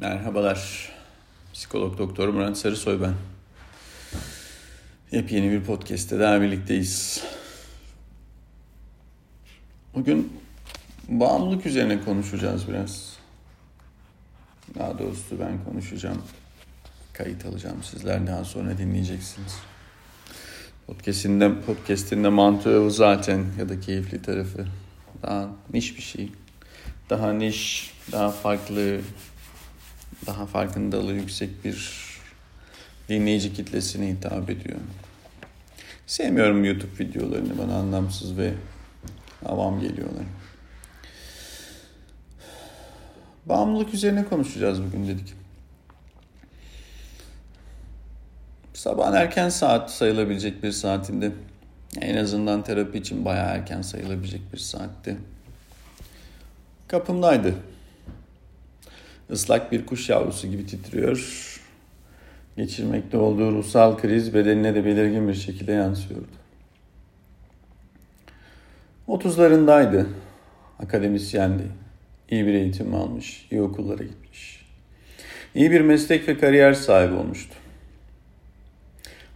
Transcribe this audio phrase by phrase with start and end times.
[0.00, 0.88] Merhabalar.
[1.52, 3.14] Psikolog Doktor Murat Sarısoy ben.
[5.12, 7.24] Yepyeni bir podcast'te daha birlikteyiz.
[9.94, 10.32] Bugün
[11.08, 13.16] bağımlılık üzerine konuşacağız biraz.
[14.78, 16.22] Daha doğrusu ben konuşacağım.
[17.12, 17.82] Kayıt alacağım.
[17.82, 19.58] Sizler daha sonra dinleyeceksiniz.
[20.86, 24.66] Podcast'inde, podcast'inde mantığı zaten ya da keyifli tarafı.
[25.22, 26.32] Daha niş bir şey.
[27.10, 29.00] Daha niş, daha farklı,
[30.28, 31.92] daha farkındalığı yüksek bir
[33.08, 34.78] dinleyici kitlesine hitap ediyor.
[36.06, 38.54] Sevmiyorum YouTube videolarını bana anlamsız ve
[39.46, 40.24] avam geliyorlar.
[43.46, 45.34] Bağımlılık üzerine konuşacağız bugün dedik.
[48.74, 51.32] Sabahın erken saat sayılabilecek bir saatinde.
[52.00, 55.16] En azından terapi için bayağı erken sayılabilecek bir saatte.
[56.88, 57.54] Kapımdaydı.
[59.30, 61.54] Islak bir kuş yavrusu gibi titriyor.
[62.56, 66.26] Geçirmekte olduğu ruhsal kriz bedenine de belirgin bir şekilde yansıyordu.
[69.06, 70.06] Otuzlarındaydı.
[70.78, 71.62] Akademisyendi.
[72.30, 74.66] İyi bir eğitim almış, iyi okullara gitmiş.
[75.54, 77.54] İyi bir meslek ve kariyer sahibi olmuştu.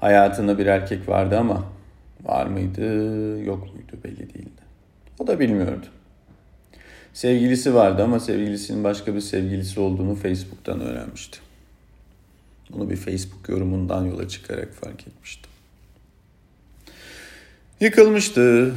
[0.00, 1.64] Hayatında bir erkek vardı ama
[2.24, 2.82] var mıydı,
[3.44, 4.62] yok muydu belli değildi.
[5.18, 5.86] O da bilmiyordu.
[7.12, 11.38] Sevgilisi vardı ama sevgilisinin başka bir sevgilisi olduğunu Facebook'tan öğrenmişti.
[12.70, 15.48] Bunu bir Facebook yorumundan yola çıkarak fark etmişti.
[17.80, 18.74] Yıkılmıştı,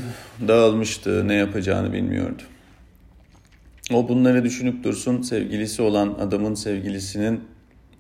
[0.48, 2.42] dağılmıştı, ne yapacağını bilmiyordu.
[3.94, 7.42] O bunları düşünüp dursun sevgilisi olan adamın sevgilisinin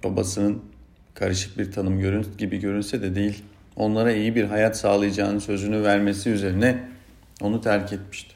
[0.03, 0.61] babasının
[1.14, 3.44] karışık bir tanım görün gibi görünse de değil.
[3.75, 6.83] Onlara iyi bir hayat sağlayacağını sözünü vermesi üzerine
[7.42, 8.34] onu terk etmişti.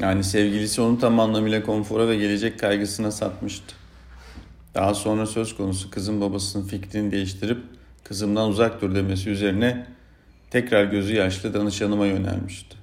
[0.00, 3.74] Yani sevgilisi onu tam anlamıyla konfora ve gelecek kaygısına satmıştı.
[4.74, 7.58] Daha sonra söz konusu kızın babasının fikrini değiştirip
[8.04, 9.86] kızımdan uzak dur demesi üzerine
[10.50, 12.76] tekrar gözü yaşlı danışanıma yönelmişti.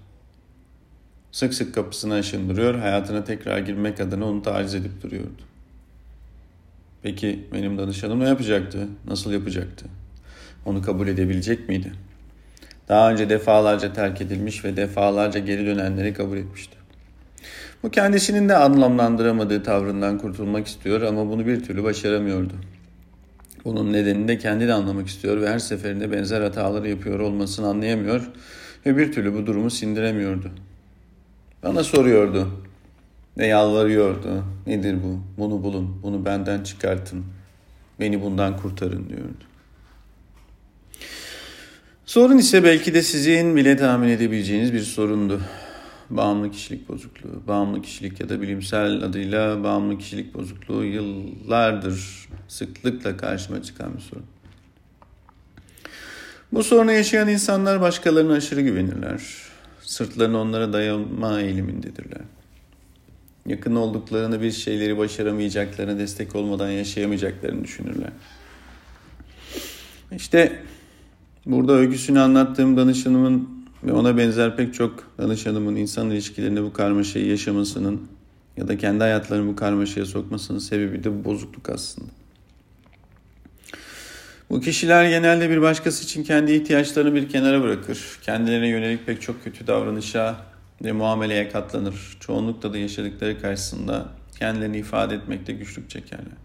[1.31, 5.41] Sık sık kapısını aşındırıyor, hayatına tekrar girmek adına onu taciz edip duruyordu.
[7.03, 8.87] Peki benim danışanım ne yapacaktı?
[9.07, 9.85] Nasıl yapacaktı?
[10.65, 11.93] Onu kabul edebilecek miydi?
[12.89, 16.84] Daha önce defalarca terk edilmiş ve defalarca geri dönenleri kabul etmişti.
[17.83, 22.53] Bu kendisinin de anlamlandıramadığı tavrından kurtulmak istiyor ama bunu bir türlü başaramıyordu.
[23.65, 28.29] Bunun nedenini de kendi de anlamak istiyor ve her seferinde benzer hataları yapıyor olmasını anlayamıyor
[28.85, 30.51] ve bir türlü bu durumu sindiremiyordu.
[31.63, 32.49] Bana soruyordu
[33.37, 34.43] ve yalvarıyordu.
[34.67, 35.19] Nedir bu?
[35.37, 37.25] Bunu bulun, bunu benden çıkartın,
[37.99, 39.43] beni bundan kurtarın diyordu.
[42.05, 45.41] Sorun ise belki de sizin bile tahmin edebileceğiniz bir sorundu
[46.09, 53.61] bağımlı kişilik bozukluğu, bağımlı kişilik ya da bilimsel adıyla bağımlı kişilik bozukluğu yıllardır sıklıkla karşıma
[53.61, 54.25] çıkan bir sorun.
[56.51, 59.21] Bu sorunu yaşayan insanlar başkalarına aşırı güvenirler.
[59.81, 62.21] Sırtlarını onlara dayanma eğilimindedirler.
[63.45, 68.09] Yakın olduklarını bir şeyleri başaramayacaklarını destek olmadan yaşayamayacaklarını düşünürler.
[70.11, 70.59] İşte
[71.45, 73.54] burada öyküsünü anlattığım danışanımın
[73.85, 78.01] ve ona benzer pek çok danışanımın insan ilişkilerinde bu karmaşayı yaşamasının
[78.57, 82.11] ya da kendi hayatlarını bu karmaşaya sokmasının sebebi de bu bozukluk aslında.
[84.49, 88.19] Bu kişiler genelde bir başkası için kendi ihtiyaçlarını bir kenara bırakır.
[88.21, 90.35] Kendilerine yönelik pek çok kötü davranışa
[90.83, 92.17] ve muameleye katlanır.
[92.19, 94.05] Çoğunlukla da yaşadıkları karşısında
[94.39, 96.37] kendilerini ifade etmekte güçlük çekerler.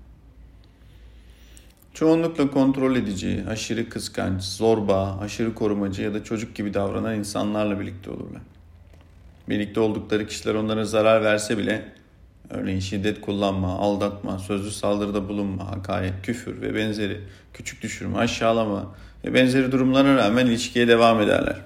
[2.01, 8.11] Çoğunlukla kontrol edici, aşırı kıskanç, zorba, aşırı korumacı ya da çocuk gibi davranan insanlarla birlikte
[8.11, 8.43] olurlar.
[9.49, 11.85] Birlikte oldukları kişiler onlara zarar verse bile
[12.51, 17.21] örneğin şiddet kullanma, aldatma, sözlü saldırıda bulunma, hakaret, küfür ve benzeri
[17.55, 18.95] küçük düşürme, aşağılama
[19.25, 21.57] ve benzeri durumlara rağmen ilişkiye devam ederler.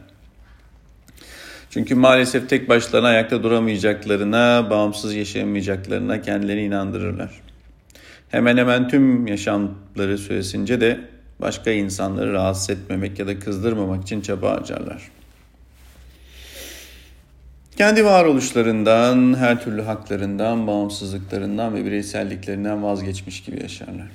[1.70, 7.44] Çünkü maalesef tek başlarına ayakta duramayacaklarına, bağımsız yaşayamayacaklarına kendilerini inandırırlar
[8.34, 11.00] hemen hemen tüm yaşamları süresince de
[11.40, 15.10] başka insanları rahatsız etmemek ya da kızdırmamak için çaba harcarlar.
[17.76, 24.08] Kendi varoluşlarından, her türlü haklarından, bağımsızlıklarından ve bireyselliklerinden vazgeçmiş gibi yaşarlar.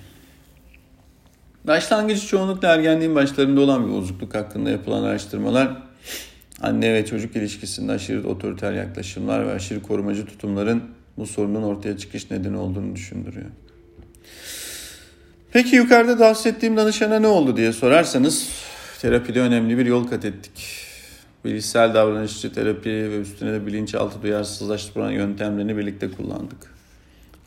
[1.68, 5.69] Başlangıcı çoğunlukla ergenliğin başlarında olan bir bozukluk hakkında yapılan araştırmalar,
[6.62, 10.83] anne ve çocuk ilişkisinde aşırı otoriter yaklaşımlar ve aşırı korumacı tutumların
[11.18, 13.50] bu sorunun ortaya çıkış nedeni olduğunu düşündürüyor.
[15.54, 18.50] Peki yukarıda bahsettiğim danışana ne oldu diye sorarsanız
[19.01, 20.86] terapide önemli bir yol kat ettik.
[21.46, 26.74] Bilişsel davranışçı terapi ve üstüne de bilinçaltı duyarsızlaştırma yöntemlerini birlikte kullandık.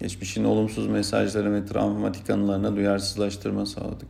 [0.00, 4.08] Geçmişin olumsuz mesajları ve travmatik anılarına duyarsızlaştırma sağladık.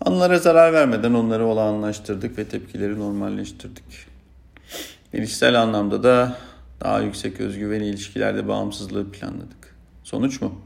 [0.00, 4.06] Anılara zarar vermeden onları olağanlaştırdık ve tepkileri normalleştirdik.
[5.12, 6.36] İlişsel anlamda da
[6.80, 9.74] daha yüksek özgüven ilişkilerde bağımsızlığı planladık.
[10.04, 10.60] Sonuç mu?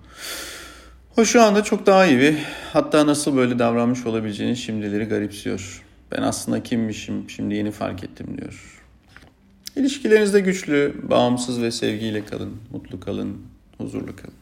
[1.16, 2.34] O şu anda çok daha iyi bir
[2.72, 5.82] hatta nasıl böyle davranmış olabileceğini şimdileri garipsiyor.
[6.12, 8.82] Ben aslında kimmişim şimdi yeni fark ettim diyor.
[9.76, 13.36] İlişkilerinizde güçlü, bağımsız ve sevgiyle kalın, mutlu kalın,
[13.78, 14.41] huzurlu kalın.